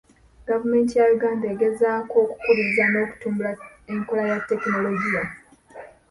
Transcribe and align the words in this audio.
Gavumenti 0.47 0.93
ya 0.99 1.05
Uganda 1.15 1.45
egezaako 1.53 2.13
okukubiriza 2.23 2.83
n'okutumbula 2.87 3.51
enkola 3.91 4.23
ya 4.31 4.39
tekinologiya. 4.49 5.23